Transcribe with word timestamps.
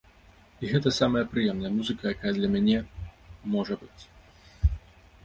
І 0.61 0.69
гэта 0.71 0.93
самая 0.99 1.21
прыемная 1.33 1.69
музыка, 1.75 2.03
якая 2.15 2.31
для 2.37 2.49
мяне 2.53 2.79
можа 3.57 3.79
быць. 3.83 4.03